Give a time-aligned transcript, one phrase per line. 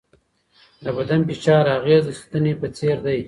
[0.83, 3.19] د بدن فشار اغېز د ستنې په څېر دی.